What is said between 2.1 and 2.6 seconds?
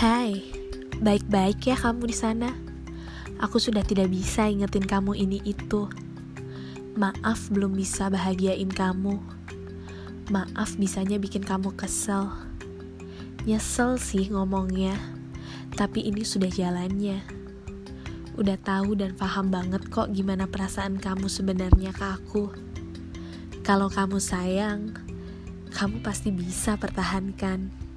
sana.